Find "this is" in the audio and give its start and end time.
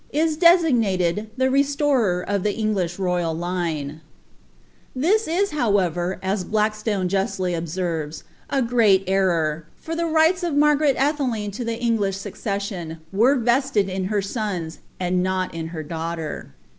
4.95-5.51